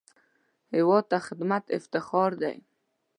هېواد 0.75 1.03
ته 1.11 1.17
خدمت 1.27 1.63
افتخار 1.77 2.31
دی 2.41 2.57